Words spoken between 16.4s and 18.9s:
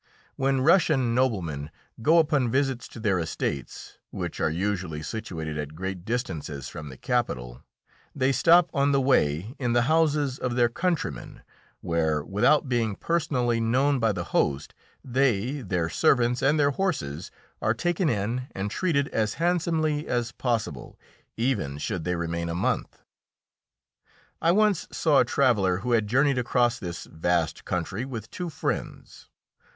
and their horses are taken in and